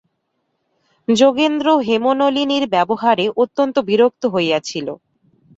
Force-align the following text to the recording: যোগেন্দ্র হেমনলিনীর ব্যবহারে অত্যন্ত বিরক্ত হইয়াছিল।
যোগেন্দ্র 1.07 1.67
হেমনলিনীর 1.79 2.65
ব্যবহারে 2.67 3.25
অত্যন্ত 3.35 3.75
বিরক্ত 3.79 4.23
হইয়াছিল। 4.25 4.87